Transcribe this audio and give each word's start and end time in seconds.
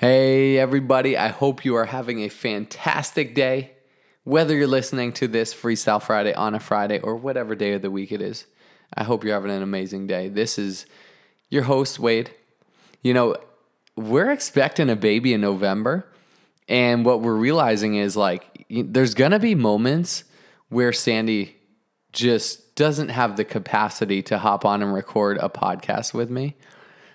Hey, 0.00 0.56
everybody. 0.56 1.14
I 1.18 1.28
hope 1.28 1.62
you 1.62 1.76
are 1.76 1.84
having 1.84 2.22
a 2.22 2.30
fantastic 2.30 3.34
day. 3.34 3.72
Whether 4.24 4.56
you're 4.56 4.66
listening 4.66 5.12
to 5.12 5.28
this 5.28 5.52
Freestyle 5.52 6.00
Friday 6.02 6.32
on 6.32 6.54
a 6.54 6.58
Friday 6.58 7.00
or 7.00 7.16
whatever 7.16 7.54
day 7.54 7.74
of 7.74 7.82
the 7.82 7.90
week 7.90 8.10
it 8.10 8.22
is, 8.22 8.46
I 8.94 9.04
hope 9.04 9.24
you're 9.24 9.34
having 9.34 9.50
an 9.50 9.62
amazing 9.62 10.06
day. 10.06 10.30
This 10.30 10.58
is 10.58 10.86
your 11.50 11.64
host, 11.64 11.98
Wade. 11.98 12.30
You 13.02 13.12
know, 13.12 13.36
we're 13.94 14.30
expecting 14.30 14.88
a 14.88 14.96
baby 14.96 15.34
in 15.34 15.42
November. 15.42 16.06
And 16.66 17.04
what 17.04 17.20
we're 17.20 17.34
realizing 17.34 17.96
is 17.96 18.16
like, 18.16 18.64
there's 18.70 19.12
going 19.12 19.32
to 19.32 19.38
be 19.38 19.54
moments 19.54 20.24
where 20.70 20.94
Sandy 20.94 21.58
just 22.14 22.74
doesn't 22.74 23.10
have 23.10 23.36
the 23.36 23.44
capacity 23.44 24.22
to 24.22 24.38
hop 24.38 24.64
on 24.64 24.82
and 24.82 24.94
record 24.94 25.36
a 25.42 25.50
podcast 25.50 26.14
with 26.14 26.30
me. 26.30 26.56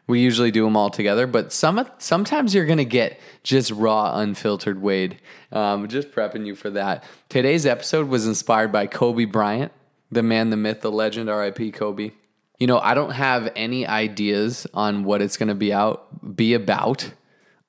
We 0.07 0.19
usually 0.19 0.51
do 0.51 0.65
them 0.65 0.77
all 0.77 0.89
together, 0.89 1.25
but 1.25 1.51
some 1.51 1.87
sometimes 1.97 2.53
you're 2.53 2.65
gonna 2.65 2.83
get 2.83 3.19
just 3.43 3.71
raw, 3.71 4.17
unfiltered 4.17 4.81
Wade. 4.81 5.19
Um, 5.51 5.87
just 5.87 6.11
prepping 6.11 6.45
you 6.45 6.55
for 6.55 6.69
that. 6.71 7.03
Today's 7.29 7.65
episode 7.65 8.07
was 8.07 8.27
inspired 8.27 8.71
by 8.71 8.87
Kobe 8.87 9.25
Bryant, 9.25 9.71
the 10.11 10.21
man, 10.21 10.51
the 10.51 10.57
myth, 10.57 10.81
the 10.81 10.91
legend. 10.91 11.29
R.I.P. 11.29 11.71
Kobe. 11.71 12.11
You 12.59 12.67
know, 12.67 12.79
I 12.79 12.93
don't 12.93 13.11
have 13.11 13.51
any 13.55 13.85
ideas 13.87 14.67
on 14.73 15.03
what 15.03 15.21
it's 15.21 15.37
gonna 15.37 15.55
be 15.55 15.73
out 15.73 16.35
be 16.35 16.53
about, 16.53 17.11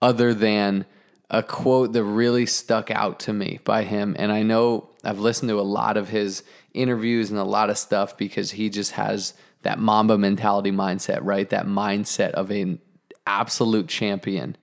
other 0.03 0.35
than 0.35 0.85
a 1.31 1.43
quote 1.43 1.93
that 1.93 2.05
really 2.05 2.47
stuck 2.47 2.91
out 2.91 3.19
to 3.21 3.33
me 3.33 3.61
by 3.65 3.83
him. 3.83 4.15
And 4.19 4.31
I 4.31 4.43
know 4.43 4.91
I've 5.03 5.19
listened 5.19 5.49
to 5.49 5.59
a 5.59 5.63
lot 5.63 5.97
of 5.97 6.09
his 6.09 6.43
interviews 6.77 7.31
and 7.31 7.39
a 7.39 7.45
lot 7.45 7.71
of 7.71 7.79
stuff 7.79 8.17
because 8.17 8.53
he 8.53 8.69
just 8.69 8.93
has 8.93 9.35
that 9.63 9.79
Mamba 9.79 10.17
mentality 10.17 10.71
mindset, 10.71 11.21
right? 11.23 11.49
That 11.49 11.67
mindset 11.67 12.31
of 12.33 12.51
an 12.51 12.81
absolute 13.27 13.89
champion. 13.89 14.57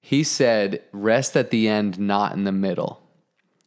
He 0.00 0.22
said, 0.22 0.82
rest 0.92 1.36
at 1.36 1.50
the 1.50 1.66
end, 1.68 1.98
not 1.98 2.32
in 2.32 2.44
the 2.44 2.52
middle. 2.52 3.02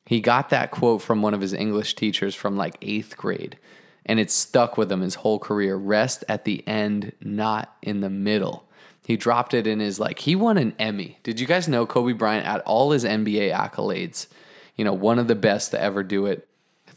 He 0.06 0.22
got 0.22 0.50
that 0.50 0.72
quote 0.72 1.02
from 1.02 1.22
one 1.22 1.34
of 1.34 1.42
his 1.42 1.54
English 1.54 1.96
teachers 1.96 2.34
from 2.34 2.56
like 2.56 2.78
eighth 2.82 3.18
grade, 3.18 3.58
and 4.06 4.20
it 4.20 4.32
stuck 4.32 4.78
with 4.78 4.90
him 4.90 5.02
his 5.02 5.16
whole 5.16 5.40
career. 5.40 5.76
Rest 5.76 6.24
at 6.30 6.46
the 6.46 6.66
end, 6.66 7.12
not 7.20 7.76
in 7.82 8.00
the 8.00 8.10
middle. 8.10 8.70
He 9.06 9.18
dropped 9.18 9.54
it 9.54 9.68
in 9.68 9.80
his 9.80 10.00
like, 10.00 10.20
he 10.20 10.36
won 10.36 10.58
an 10.58 10.76
Emmy. 10.80 11.18
Did 11.24 11.40
you 11.40 11.48
guys 11.48 11.68
know 11.68 11.86
Kobe 11.86 12.14
Bryant 12.14 12.46
at 12.46 12.62
all 12.62 12.92
his 12.92 13.04
NBA 13.04 13.54
accolades? 13.54 14.28
You 14.76 14.86
know, 14.86 14.94
one 14.94 15.18
of 15.18 15.28
the 15.28 15.36
best 15.36 15.72
to 15.72 15.82
ever 15.82 16.04
do 16.04 16.26
it. 16.26 16.48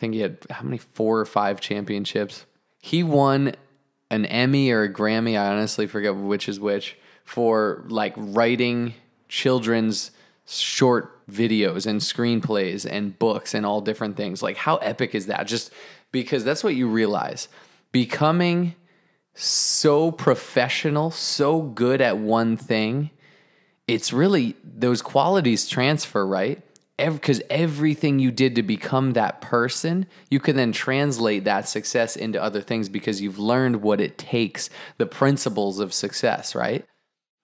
Think 0.00 0.14
he 0.14 0.20
had 0.20 0.38
how 0.48 0.62
many, 0.62 0.78
four 0.78 1.20
or 1.20 1.26
five 1.26 1.60
championships? 1.60 2.46
He 2.80 3.02
won 3.02 3.52
an 4.10 4.24
Emmy 4.24 4.70
or 4.70 4.84
a 4.84 4.92
Grammy, 4.92 5.38
I 5.38 5.52
honestly 5.52 5.86
forget 5.86 6.16
which 6.16 6.48
is 6.48 6.58
which, 6.58 6.96
for 7.22 7.84
like 7.88 8.14
writing 8.16 8.94
children's 9.28 10.10
short 10.46 11.24
videos 11.28 11.86
and 11.86 12.00
screenplays 12.00 12.90
and 12.90 13.18
books 13.18 13.52
and 13.52 13.66
all 13.66 13.82
different 13.82 14.16
things. 14.16 14.42
Like, 14.42 14.56
how 14.56 14.76
epic 14.78 15.14
is 15.14 15.26
that? 15.26 15.46
Just 15.46 15.70
because 16.12 16.44
that's 16.44 16.64
what 16.64 16.74
you 16.74 16.88
realize. 16.88 17.48
Becoming 17.92 18.74
so 19.34 20.10
professional, 20.10 21.10
so 21.10 21.60
good 21.60 22.00
at 22.00 22.16
one 22.16 22.56
thing, 22.56 23.10
it's 23.86 24.14
really 24.14 24.56
those 24.64 25.02
qualities 25.02 25.68
transfer, 25.68 26.26
right? 26.26 26.62
Because 27.08 27.42
everything 27.50 28.18
you 28.18 28.30
did 28.30 28.54
to 28.56 28.62
become 28.62 29.12
that 29.12 29.40
person, 29.40 30.06
you 30.30 30.40
can 30.40 30.56
then 30.56 30.72
translate 30.72 31.44
that 31.44 31.68
success 31.68 32.16
into 32.16 32.42
other 32.42 32.60
things 32.60 32.88
because 32.88 33.20
you've 33.20 33.38
learned 33.38 33.82
what 33.82 34.00
it 34.00 34.18
takes, 34.18 34.70
the 34.98 35.06
principles 35.06 35.80
of 35.80 35.92
success, 35.92 36.54
right? 36.54 36.84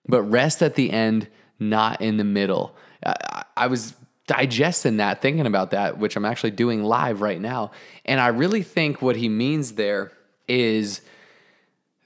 But 0.07 0.23
rest 0.23 0.61
at 0.61 0.75
the 0.75 0.91
end, 0.91 1.27
not 1.59 2.01
in 2.01 2.17
the 2.17 2.23
middle. 2.23 2.75
I, 3.05 3.43
I 3.55 3.67
was 3.67 3.93
digesting 4.27 4.97
that, 4.97 5.21
thinking 5.21 5.45
about 5.45 5.71
that, 5.71 5.97
which 5.97 6.15
I'm 6.15 6.25
actually 6.25 6.51
doing 6.51 6.83
live 6.83 7.21
right 7.21 7.39
now. 7.39 7.71
And 8.05 8.19
I 8.19 8.27
really 8.27 8.61
think 8.61 9.01
what 9.01 9.15
he 9.15 9.29
means 9.29 9.73
there 9.73 10.11
is 10.47 11.01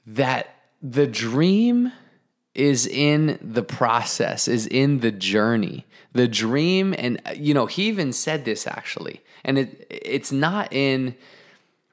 that 0.06 0.54
the 0.80 1.06
dream 1.06 1.92
is 2.54 2.86
in 2.86 3.38
the 3.40 3.62
process, 3.62 4.48
is 4.48 4.66
in 4.66 5.00
the 5.00 5.10
journey. 5.10 5.86
The 6.12 6.28
dream, 6.28 6.94
and 6.98 7.20
you 7.34 7.54
know, 7.54 7.66
he 7.66 7.88
even 7.88 8.12
said 8.12 8.44
this 8.44 8.66
actually, 8.66 9.22
and 9.44 9.58
it 9.58 9.86
it's 9.88 10.30
not 10.30 10.72
in 10.72 11.14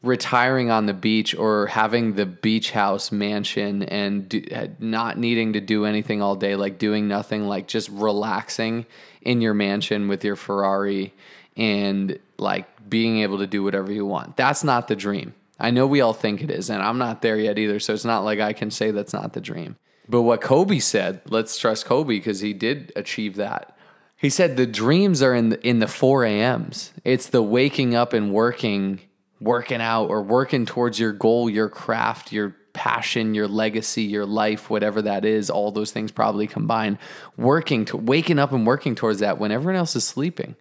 retiring 0.01 0.71
on 0.71 0.85
the 0.85 0.93
beach 0.93 1.35
or 1.35 1.67
having 1.67 2.13
the 2.13 2.25
beach 2.25 2.71
house 2.71 3.11
mansion 3.11 3.83
and 3.83 4.29
do, 4.29 4.45
not 4.79 5.17
needing 5.17 5.53
to 5.53 5.61
do 5.61 5.85
anything 5.85 6.21
all 6.21 6.35
day, 6.35 6.55
like 6.55 6.77
doing 6.77 7.07
nothing, 7.07 7.47
like 7.47 7.67
just 7.67 7.89
relaxing 7.89 8.85
in 9.21 9.41
your 9.41 9.53
mansion 9.53 10.07
with 10.07 10.23
your 10.23 10.37
Ferrari 10.37 11.13
and 11.57 12.17
like 12.37 12.65
being 12.89 13.19
able 13.19 13.37
to 13.37 13.47
do 13.47 13.63
whatever 13.63 13.91
you 13.91 14.05
want. 14.05 14.37
That's 14.37 14.63
not 14.63 14.87
the 14.87 14.95
dream. 14.95 15.33
I 15.59 15.71
know 15.71 15.85
we 15.85 15.99
all 15.99 16.13
think 16.13 16.41
it 16.41 16.49
is, 16.49 16.69
and 16.69 16.81
I'm 16.81 16.97
not 16.97 17.21
there 17.21 17.37
yet 17.37 17.59
either. 17.59 17.79
So 17.81 17.93
it's 17.93 18.05
not 18.05 18.23
like 18.23 18.39
I 18.39 18.53
can 18.53 18.71
say 18.71 18.91
that's 18.91 19.13
not 19.13 19.33
the 19.33 19.41
dream. 19.41 19.75
But 20.09 20.23
what 20.23 20.41
Kobe 20.41 20.79
said, 20.79 21.21
let's 21.29 21.57
trust 21.57 21.85
Kobe 21.85 22.15
because 22.15 22.39
he 22.39 22.51
did 22.51 22.91
achieve 22.95 23.35
that. 23.35 23.77
He 24.17 24.29
said 24.29 24.57
the 24.57 24.65
dreams 24.65 25.21
are 25.21 25.35
in 25.35 25.49
the, 25.49 25.65
in 25.65 25.79
the 25.79 25.87
4 25.87 26.25
a.m.s. 26.25 26.91
It's 27.05 27.27
the 27.27 27.43
waking 27.43 27.95
up 27.95 28.11
and 28.11 28.33
working, 28.33 29.01
working 29.39 29.81
out 29.81 30.09
or 30.09 30.23
working 30.23 30.65
towards 30.65 30.99
your 30.99 31.13
goal, 31.13 31.47
your 31.47 31.69
craft, 31.69 32.31
your 32.31 32.55
passion, 32.73 33.35
your 33.35 33.47
legacy, 33.47 34.03
your 34.03 34.25
life, 34.25 34.69
whatever 34.69 35.01
that 35.03 35.25
is, 35.25 35.49
all 35.49 35.71
those 35.71 35.91
things 35.91 36.11
probably 36.11 36.47
combine. 36.47 36.97
Working 37.37 37.85
to 37.85 37.97
waking 37.97 38.39
up 38.39 38.51
and 38.51 38.65
working 38.65 38.95
towards 38.95 39.19
that 39.19 39.37
when 39.37 39.51
everyone 39.51 39.75
else 39.75 39.95
is 39.95 40.05
sleeping. 40.05 40.55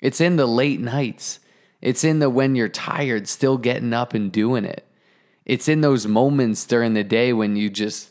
It's 0.00 0.20
in 0.20 0.36
the 0.36 0.46
late 0.46 0.80
nights. 0.80 1.38
It's 1.80 2.02
in 2.02 2.18
the 2.18 2.28
when 2.28 2.56
you're 2.56 2.68
tired, 2.68 3.28
still 3.28 3.56
getting 3.56 3.92
up 3.92 4.14
and 4.14 4.32
doing 4.32 4.64
it. 4.64 4.84
It's 5.46 5.68
in 5.68 5.80
those 5.80 6.06
moments 6.06 6.64
during 6.66 6.94
the 6.94 7.04
day 7.04 7.32
when 7.32 7.56
you 7.56 7.70
just 7.70 8.10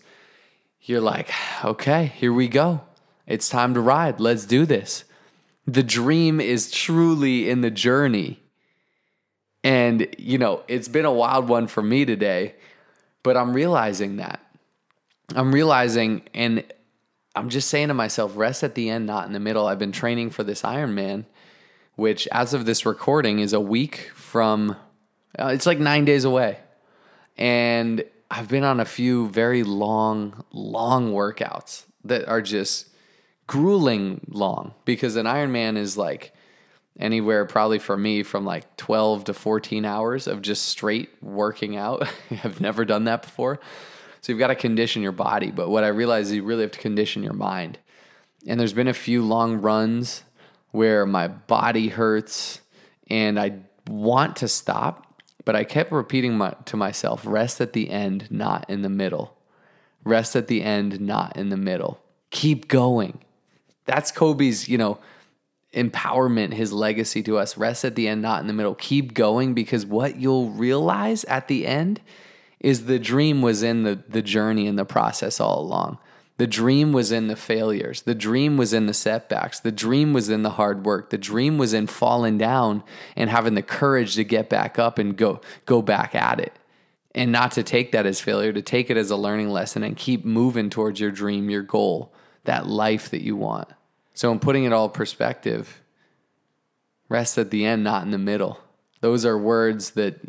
you're 0.81 1.01
like, 1.01 1.31
okay, 1.63 2.05
here 2.15 2.33
we 2.33 2.47
go. 2.47 2.81
It's 3.27 3.49
time 3.49 3.73
to 3.73 3.81
ride. 3.81 4.19
Let's 4.19 4.45
do 4.45 4.65
this. 4.65 5.03
The 5.67 5.83
dream 5.83 6.41
is 6.41 6.71
truly 6.71 7.49
in 7.49 7.61
the 7.61 7.69
journey. 7.69 8.39
And, 9.63 10.07
you 10.17 10.37
know, 10.37 10.63
it's 10.67 10.87
been 10.87 11.05
a 11.05 11.11
wild 11.11 11.47
one 11.47 11.67
for 11.67 11.83
me 11.83 12.05
today, 12.05 12.55
but 13.23 13.37
I'm 13.37 13.53
realizing 13.53 14.17
that. 14.17 14.39
I'm 15.35 15.53
realizing, 15.53 16.23
and 16.33 16.63
I'm 17.35 17.49
just 17.49 17.69
saying 17.69 17.89
to 17.89 17.93
myself, 17.93 18.35
rest 18.35 18.63
at 18.63 18.73
the 18.73 18.89
end, 18.89 19.05
not 19.05 19.27
in 19.27 19.33
the 19.33 19.39
middle. 19.39 19.67
I've 19.67 19.77
been 19.77 19.91
training 19.91 20.31
for 20.31 20.43
this 20.43 20.63
Ironman, 20.63 21.25
which, 21.95 22.27
as 22.31 22.53
of 22.53 22.65
this 22.65 22.85
recording, 22.85 23.39
is 23.39 23.53
a 23.53 23.59
week 23.59 24.09
from, 24.15 24.75
uh, 25.37 25.47
it's 25.47 25.65
like 25.65 25.77
nine 25.77 26.05
days 26.05 26.23
away. 26.23 26.57
And 27.37 28.03
I've 28.31 28.47
been 28.47 28.63
on 28.63 28.79
a 28.79 28.85
few 28.85 29.27
very 29.29 29.63
long, 29.63 30.43
long 30.51 31.13
workouts 31.13 31.85
that 32.03 32.27
are 32.27 32.41
just 32.41 32.89
grueling 33.47 34.21
long 34.29 34.75
because 34.85 35.15
an 35.15 35.25
Ironman 35.25 35.77
is 35.77 35.97
like 35.97 36.33
anywhere 36.99 37.45
probably 37.45 37.79
for 37.79 37.97
me 37.97 38.21
from 38.21 38.45
like 38.45 38.77
12 38.77 39.25
to 39.25 39.33
14 39.33 39.83
hours 39.83 40.27
of 40.27 40.41
just 40.43 40.65
straight 40.65 41.09
working 41.23 41.75
out. 41.75 42.07
I've 42.43 42.61
never 42.61 42.85
done 42.85 43.05
that 43.05 43.23
before. 43.23 43.59
So 44.21 44.31
you've 44.31 44.39
got 44.39 44.47
to 44.47 44.55
condition 44.55 45.01
your 45.01 45.13
body, 45.13 45.49
but 45.49 45.69
what 45.69 45.83
I 45.83 45.87
realize 45.87 46.27
is 46.27 46.35
you 46.35 46.43
really 46.43 46.61
have 46.61 46.71
to 46.71 46.79
condition 46.79 47.23
your 47.23 47.33
mind. 47.33 47.79
And 48.45 48.59
there's 48.59 48.73
been 48.73 48.87
a 48.87 48.93
few 48.93 49.23
long 49.23 49.59
runs 49.61 50.23
where 50.71 51.05
my 51.05 51.27
body 51.27 51.87
hurts 51.87 52.61
and 53.09 53.39
I 53.39 53.53
want 53.87 54.35
to 54.37 54.47
stop 54.47 55.08
but 55.49 55.55
I 55.55 55.63
kept 55.63 55.91
repeating 55.91 56.37
my, 56.37 56.53
to 56.65 56.77
myself 56.77 57.23
rest 57.25 57.59
at 57.59 57.73
the 57.73 57.89
end, 57.89 58.29
not 58.29 58.69
in 58.69 58.83
the 58.83 58.87
middle. 58.87 59.35
Rest 60.03 60.35
at 60.35 60.45
the 60.45 60.61
end, 60.61 61.01
not 61.01 61.35
in 61.35 61.49
the 61.49 61.57
middle. 61.57 61.99
Keep 62.29 62.67
going. 62.67 63.17
That's 63.85 64.11
Kobe's, 64.11 64.69
you 64.69 64.77
know, 64.77 64.99
empowerment, 65.73 66.53
his 66.53 66.71
legacy 66.71 67.23
to 67.23 67.39
us. 67.39 67.57
Rest 67.57 67.83
at 67.83 67.95
the 67.95 68.07
end, 68.07 68.21
not 68.21 68.41
in 68.41 68.45
the 68.45 68.53
middle. 68.53 68.75
Keep 68.75 69.15
going 69.15 69.55
because 69.55 69.87
what 69.87 70.17
you'll 70.17 70.51
realize 70.51 71.23
at 71.23 71.47
the 71.47 71.65
end 71.65 71.99
is 72.59 72.85
the 72.85 72.99
dream 72.99 73.41
was 73.41 73.63
in 73.63 73.81
the, 73.81 74.03
the 74.07 74.21
journey 74.21 74.67
and 74.67 74.77
the 74.77 74.85
process 74.85 75.39
all 75.39 75.61
along. 75.61 75.97
The 76.39 76.47
dream 76.47 76.93
was 76.93 77.11
in 77.11 77.27
the 77.27 77.35
failures. 77.35 78.03
The 78.03 78.15
dream 78.15 78.55
was 78.55 78.71
in 78.71 78.85
the 78.85 78.93
setbacks. 78.93 79.59
The 79.59 79.73
dream 79.73 80.13
was 80.13 80.29
in 80.29 80.41
the 80.41 80.51
hard 80.51 80.85
work. 80.85 81.09
The 81.09 81.17
dream 81.17 81.57
was 81.57 81.73
in 81.73 81.85
falling 81.85 82.37
down 82.37 82.81
and 83.17 83.29
having 83.29 83.55
the 83.55 83.61
courage 83.61 84.15
to 84.15 84.23
get 84.23 84.47
back 84.47 84.79
up 84.79 84.97
and 84.97 85.17
go 85.17 85.41
go 85.65 85.81
back 85.81 86.15
at 86.15 86.39
it. 86.39 86.53
And 87.13 87.33
not 87.33 87.51
to 87.51 87.63
take 87.63 87.91
that 87.91 88.05
as 88.05 88.21
failure, 88.21 88.53
to 88.53 88.61
take 88.61 88.89
it 88.89 88.95
as 88.95 89.11
a 89.11 89.17
learning 89.17 89.49
lesson 89.49 89.83
and 89.83 89.97
keep 89.97 90.23
moving 90.23 90.69
towards 90.69 91.01
your 91.01 91.11
dream, 91.11 91.49
your 91.49 91.61
goal, 91.61 92.13
that 92.45 92.65
life 92.65 93.11
that 93.11 93.21
you 93.21 93.35
want. 93.35 93.67
So 94.13 94.31
in 94.31 94.39
putting 94.39 94.63
it 94.63 94.71
all 94.71 94.87
perspective, 94.87 95.81
rest 97.09 97.37
at 97.37 97.51
the 97.51 97.65
end, 97.65 97.83
not 97.83 98.03
in 98.03 98.11
the 98.11 98.17
middle. 98.17 98.61
Those 99.01 99.25
are 99.25 99.37
words 99.37 99.91
that 99.91 100.21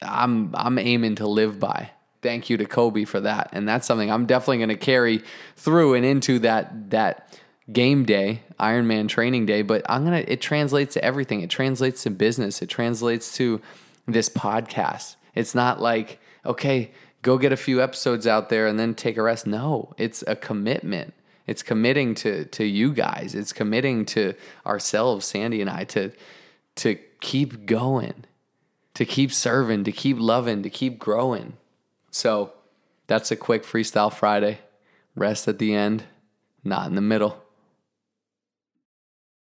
I'm 0.00 0.54
I'm 0.54 0.78
aiming 0.78 1.16
to 1.16 1.26
live 1.26 1.60
by 1.60 1.90
thank 2.22 2.48
you 2.48 2.56
to 2.56 2.64
Kobe 2.64 3.04
for 3.04 3.20
that. 3.20 3.50
And 3.52 3.68
that's 3.68 3.86
something 3.86 4.10
I'm 4.10 4.26
definitely 4.26 4.58
going 4.58 4.68
to 4.70 4.76
carry 4.76 5.22
through 5.56 5.94
and 5.94 6.04
into 6.04 6.38
that 6.40 6.90
that 6.90 7.38
game 7.70 8.04
day, 8.04 8.42
Ironman 8.58 9.08
training 9.08 9.46
day, 9.46 9.62
but 9.62 9.82
I'm 9.88 10.04
going 10.04 10.24
to, 10.24 10.32
it 10.32 10.40
translates 10.40 10.94
to 10.94 11.04
everything. 11.04 11.42
It 11.42 11.50
translates 11.50 12.02
to 12.02 12.10
business. 12.10 12.60
It 12.60 12.68
translates 12.68 13.34
to 13.36 13.60
this 14.06 14.28
podcast. 14.28 15.16
It's 15.34 15.54
not 15.54 15.80
like, 15.80 16.18
okay, 16.44 16.90
go 17.22 17.38
get 17.38 17.52
a 17.52 17.56
few 17.56 17.80
episodes 17.80 18.26
out 18.26 18.48
there 18.48 18.66
and 18.66 18.78
then 18.78 18.94
take 18.94 19.16
a 19.16 19.22
rest. 19.22 19.46
No, 19.46 19.94
it's 19.96 20.22
a 20.26 20.36
commitment. 20.36 21.14
It's 21.46 21.62
committing 21.62 22.14
to 22.16 22.44
to 22.46 22.64
you 22.64 22.92
guys. 22.92 23.34
It's 23.34 23.52
committing 23.52 24.04
to 24.06 24.34
ourselves, 24.64 25.26
Sandy 25.26 25.60
and 25.60 25.70
I, 25.70 25.84
to 25.84 26.12
to 26.76 26.98
keep 27.20 27.66
going, 27.66 28.24
to 28.94 29.04
keep 29.04 29.32
serving, 29.32 29.84
to 29.84 29.92
keep 29.92 30.18
loving, 30.20 30.62
to 30.62 30.70
keep 30.70 30.98
growing. 30.98 31.54
So 32.12 32.52
that's 33.08 33.32
a 33.32 33.36
quick 33.36 33.64
freestyle 33.64 34.12
Friday. 34.12 34.60
Rest 35.16 35.48
at 35.48 35.58
the 35.58 35.74
end, 35.74 36.04
not 36.62 36.86
in 36.86 36.94
the 36.94 37.00
middle. 37.00 37.41